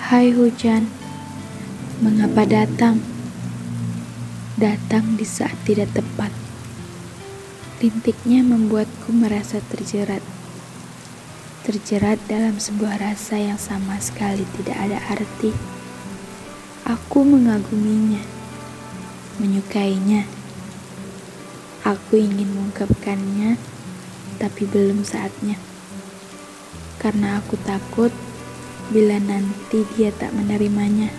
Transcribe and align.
Hai 0.00 0.32
hujan, 0.32 0.88
mengapa 2.00 2.48
datang? 2.48 3.04
Datang 4.56 5.20
di 5.20 5.28
saat 5.28 5.52
tidak 5.68 5.92
tepat. 5.92 6.32
Rintiknya 7.84 8.40
membuatku 8.40 9.12
merasa 9.12 9.60
terjerat. 9.68 10.24
Terjerat 11.68 12.16
dalam 12.32 12.56
sebuah 12.56 12.96
rasa 12.96 13.44
yang 13.44 13.60
sama 13.60 14.00
sekali 14.00 14.48
tidak 14.56 14.80
ada 14.80 15.04
arti. 15.12 15.52
Aku 16.88 17.20
mengaguminya, 17.20 18.24
menyukainya. 19.36 20.24
Aku 21.84 22.16
ingin 22.16 22.48
mengungkapkannya, 22.48 23.60
tapi 24.40 24.64
belum 24.64 25.04
saatnya. 25.04 25.60
Karena 26.96 27.36
aku 27.36 27.60
takut 27.60 28.29
bila 28.90 29.22
nanti 29.22 29.86
dia 29.94 30.10
tak 30.10 30.34
menerimanya. 30.34 31.14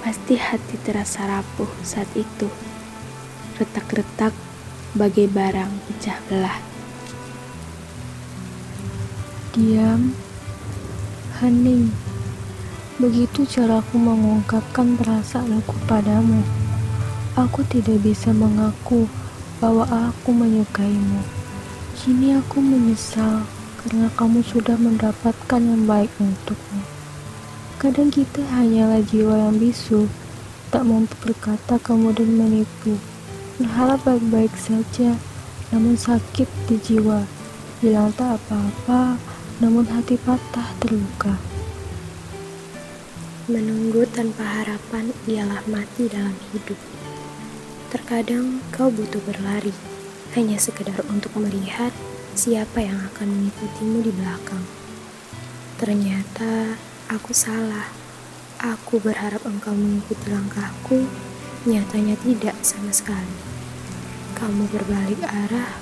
Pasti 0.00 0.40
hati 0.40 0.80
terasa 0.80 1.28
rapuh 1.28 1.68
saat 1.84 2.08
itu. 2.16 2.48
Retak-retak 3.60 4.32
bagai 4.96 5.28
barang 5.28 5.68
pecah 5.84 6.16
belah. 6.32 6.58
Diam, 9.52 10.16
hening. 11.40 11.92
Begitu 12.96 13.44
caraku 13.44 14.00
mengungkapkan 14.00 14.96
perasaanku 14.96 15.76
padamu. 15.84 16.40
Aku 17.36 17.60
tidak 17.68 18.00
bisa 18.00 18.32
mengaku 18.32 19.04
bahwa 19.60 19.84
aku 19.84 20.32
menyukaimu. 20.32 21.20
Kini 22.00 22.36
aku 22.36 22.64
menyesal 22.64 23.44
karena 23.86 24.10
kamu 24.18 24.42
sudah 24.42 24.74
mendapatkan 24.82 25.62
yang 25.62 25.86
baik 25.86 26.10
untukmu. 26.18 26.82
Kadang 27.78 28.10
kita 28.10 28.42
hanyalah 28.42 28.98
jiwa 28.98 29.46
yang 29.46 29.62
bisu, 29.62 30.10
tak 30.74 30.82
mampu 30.82 31.14
berkata 31.22 31.78
kemudian 31.78 32.34
menipu. 32.34 32.98
Berharap 33.62 34.02
baik-baik 34.02 34.50
saja, 34.58 35.14
namun 35.70 35.94
sakit 35.94 36.50
di 36.66 36.82
jiwa. 36.82 37.30
Bilang 37.78 38.10
tak 38.18 38.42
apa-apa, 38.42 39.22
namun 39.62 39.86
hati 39.86 40.18
patah 40.18 40.66
terluka. 40.82 41.38
Menunggu 43.46 44.02
tanpa 44.10 44.42
harapan 44.42 45.14
ialah 45.30 45.62
mati 45.70 46.10
dalam 46.10 46.34
hidup. 46.50 46.80
Terkadang 47.94 48.58
kau 48.74 48.90
butuh 48.90 49.22
berlari, 49.22 49.70
hanya 50.36 50.60
sekedar 50.60 51.00
untuk 51.08 51.32
melihat 51.40 51.96
siapa 52.36 52.84
yang 52.84 53.00
akan 53.08 53.24
mengikutimu 53.32 54.04
di 54.04 54.12
belakang. 54.12 54.60
Ternyata 55.80 56.76
aku 57.08 57.32
salah. 57.32 57.88
Aku 58.60 59.00
berharap 59.00 59.44
engkau 59.48 59.72
mengikuti 59.72 60.28
langkahku, 60.28 61.08
nyatanya 61.64 62.20
tidak 62.20 62.56
sama 62.60 62.92
sekali. 62.92 63.36
Kamu 64.36 64.68
berbalik 64.68 65.24
arah, 65.24 65.80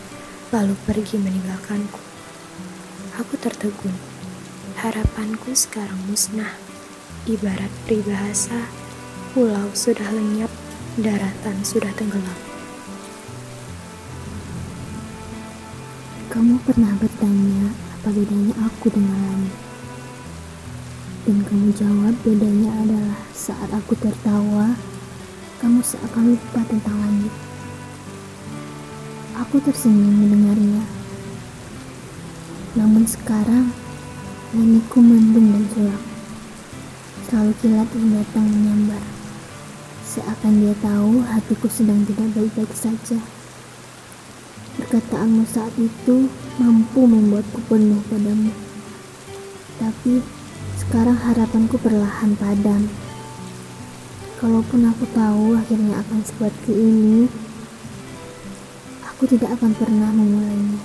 lalu 0.55 0.79
pergi 0.87 1.19
meninggalkanku. 1.19 2.03
Aku 3.19 3.35
tertegun. 3.39 3.95
Harapanku 4.79 5.55
sekarang 5.55 5.99
musnah. 6.07 6.55
Ibarat 7.27 7.71
peribahasa, 7.87 8.71
pulau 9.35 9.71
sudah 9.75 10.07
lenyap, 10.15 10.51
daratan 10.99 11.63
sudah 11.67 11.91
tenggelam. 11.99 12.44
Kamu 16.35 16.59
pernah 16.67 16.91
bertanya 16.99 17.71
apa 17.95 18.11
bedanya 18.11 18.59
aku 18.67 18.91
dengan 18.91 19.15
langit? 19.23 19.55
Dan 21.23 21.47
kamu 21.47 21.71
jawab 21.79 22.11
bedanya 22.27 22.75
adalah 22.75 23.23
saat 23.31 23.71
aku 23.71 23.95
tertawa, 23.95 24.75
kamu 25.63 25.79
seakan 25.79 26.35
lupa 26.35 26.67
tentang 26.67 26.99
langit. 26.99 27.31
Aku 29.47 29.63
tersenyum 29.63 30.11
mendengarnya. 30.11 30.83
Namun 32.83 33.07
sekarang, 33.07 33.71
langitku 34.59 34.99
mendung 35.07 35.55
dan 35.55 35.65
gelap. 35.71 36.03
Selalu 37.31 37.55
kilat 37.63 37.87
yang 37.95 38.11
datang 38.11 38.47
menyambar. 38.51 39.05
Seakan 40.03 40.67
dia 40.67 40.75
tahu 40.83 41.23
hatiku 41.31 41.71
sedang 41.71 42.03
tidak 42.03 42.27
baik-baik 42.35 42.75
saja. 42.75 43.23
Perkataanmu 44.75 45.47
saat 45.47 45.71
itu 45.79 46.27
mampu 46.59 47.07
membuatku 47.07 47.63
penuh 47.71 48.03
padamu. 48.11 48.51
Tapi 49.79 50.19
sekarang 50.79 51.15
harapanku 51.15 51.79
perlahan 51.79 52.35
padam. 52.35 52.91
Kalaupun 54.43 54.87
aku 54.91 55.07
tahu 55.15 55.55
akhirnya 55.55 56.03
akan 56.03 56.21
seperti 56.27 56.75
ini, 56.75 57.31
aku 59.07 59.31
tidak 59.31 59.55
akan 59.57 59.73
pernah 59.79 60.11
memulainya. 60.11 60.83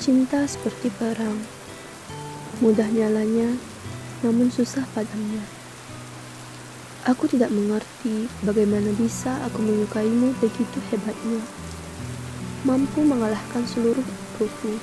Cinta 0.00 0.48
seperti 0.48 0.88
perang, 0.88 1.36
mudah 2.64 2.88
nyalanya, 2.90 3.54
namun 4.24 4.48
susah 4.48 4.82
padamnya. 4.96 5.55
Aku 7.06 7.30
tidak 7.30 7.54
mengerti 7.54 8.26
bagaimana 8.42 8.90
bisa 8.98 9.30
aku 9.46 9.62
menyukaimu 9.62 10.34
begitu 10.42 10.82
hebatnya. 10.90 11.38
Mampu 12.66 13.06
mengalahkan 13.06 13.62
seluruh 13.62 14.02
egoku. 14.02 14.74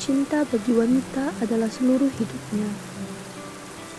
Cinta 0.00 0.48
bagi 0.48 0.72
wanita 0.72 1.36
adalah 1.44 1.68
seluruh 1.68 2.08
hidupnya. 2.08 2.64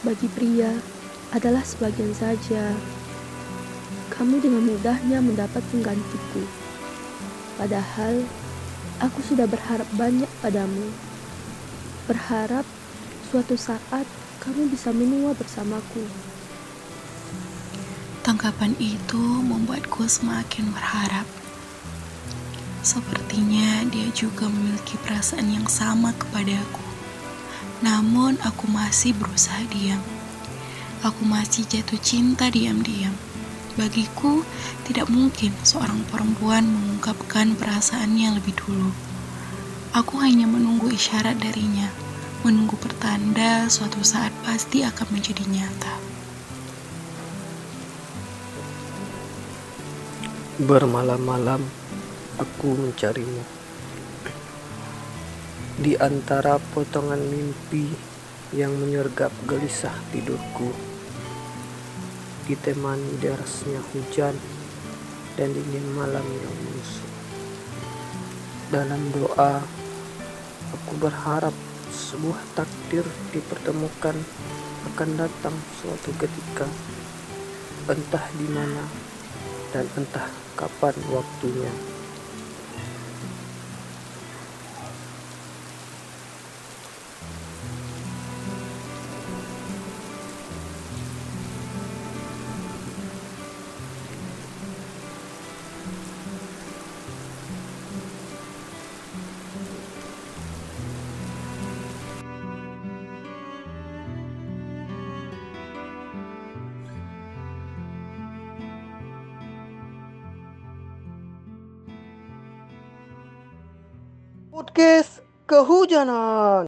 Bagi 0.01 0.25
pria 0.33 0.81
adalah 1.29 1.61
sebagian 1.61 2.09
saja. 2.17 2.73
Kamu 4.09 4.41
dengan 4.41 4.65
mudahnya 4.65 5.21
mendapat 5.21 5.61
penggantiku. 5.69 6.41
Padahal 7.61 8.25
aku 8.97 9.21
sudah 9.21 9.45
berharap 9.45 9.85
banyak 9.93 10.29
padamu. 10.41 10.89
Berharap 12.09 12.65
suatu 13.29 13.53
saat 13.53 14.09
kamu 14.41 14.73
bisa 14.73 14.89
menua 14.89 15.37
bersamaku. 15.37 16.33
Tangkapan 18.25 18.73
itu 18.81 19.21
membuatku 19.21 20.09
semakin 20.09 20.73
berharap. 20.73 21.29
Sepertinya 22.81 23.85
dia 23.85 24.09
juga 24.17 24.49
memiliki 24.49 24.97
perasaan 24.97 25.45
yang 25.53 25.69
sama 25.69 26.09
kepadaku. 26.17 26.81
Namun 27.85 28.41
aku 28.41 28.65
masih 28.65 29.13
berusaha 29.13 29.61
diam. 29.69 30.01
Aku 31.05 31.21
masih 31.21 31.69
jatuh 31.69 32.01
cinta 32.01 32.49
diam-diam. 32.49 33.13
Bagiku, 33.77 34.41
tidak 34.89 35.05
mungkin 35.13 35.53
seorang 35.61 36.01
perempuan 36.09 36.65
mengungkapkan 36.65 37.53
perasaannya 37.53 38.41
lebih 38.41 38.57
dulu. 38.57 38.89
Aku 39.93 40.17
hanya 40.17 40.49
menunggu 40.49 40.89
isyarat 40.89 41.37
darinya, 41.37 41.93
menunggu 42.41 42.73
pertanda 42.73 43.69
suatu 43.69 44.01
saat 44.01 44.33
pasti 44.41 44.81
akan 44.81 45.13
menjadi 45.13 45.45
nyata. 45.45 46.14
Bermalam-malam 50.55 51.59
aku 52.39 52.79
mencarimu 52.79 53.43
di 55.83 55.99
antara 55.99 56.55
potongan 56.71 57.19
mimpi 57.19 57.91
yang 58.55 58.71
menyergap 58.79 59.35
gelisah 59.43 59.91
tidurku, 60.15 60.71
ditemani 62.47 63.19
derasnya 63.19 63.83
hujan 63.91 64.31
dan 65.35 65.51
dingin 65.51 65.91
malam 65.91 66.23
yang 66.23 66.55
menusuk. 66.63 67.11
Dalam 68.71 69.11
doa, 69.11 69.59
aku 70.71 70.93
berharap 71.03 71.51
sebuah 71.91 72.39
takdir 72.55 73.03
dipertemukan 73.35 74.15
akan 74.95 75.09
datang 75.19 75.55
suatu 75.83 76.15
ketika, 76.15 76.63
entah 77.91 78.23
di 78.39 78.47
mana 78.47 79.11
dan 79.75 79.83
entah 79.99 80.31
kapan 80.55 80.95
waktunya. 81.11 81.67
Podcast 114.55 115.21
कहू 115.49 115.85
जनान। 115.85 116.63